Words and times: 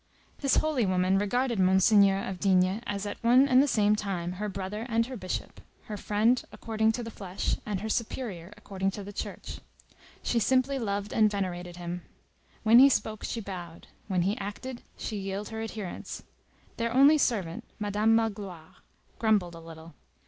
This 0.39 0.55
holy 0.55 0.83
woman 0.87 1.19
regarded 1.19 1.59
Monseigneur 1.59 2.23
of 2.23 2.39
D—— 2.39 2.81
as 2.87 3.05
at 3.05 3.23
one 3.23 3.47
and 3.47 3.61
the 3.61 3.67
same 3.67 3.95
time 3.95 4.31
her 4.41 4.49
brother 4.49 4.87
and 4.89 5.05
her 5.05 5.15
bishop, 5.15 5.61
her 5.83 5.95
friend 5.95 6.43
according 6.51 6.91
to 6.93 7.03
the 7.03 7.11
flesh 7.11 7.55
and 7.67 7.81
her 7.81 7.87
superior 7.87 8.51
according 8.57 8.89
to 8.97 9.03
the 9.03 9.13
Church. 9.13 9.59
She 10.23 10.39
simply 10.39 10.79
loved 10.79 11.13
and 11.13 11.29
venerated 11.29 11.77
him. 11.77 12.01
When 12.63 12.79
he 12.79 12.89
spoke, 12.89 13.23
she 13.23 13.41
bowed; 13.41 13.85
when 14.07 14.23
he 14.23 14.35
acted, 14.39 14.81
she 14.97 15.17
yielded 15.17 15.51
her 15.51 15.61
adherence. 15.61 16.23
Their 16.77 16.91
only 16.91 17.19
servant, 17.19 17.63
Madame 17.77 18.15
Magloire, 18.15 18.77
grumbled 19.19 19.53
a 19.53 19.59
little. 19.59 19.93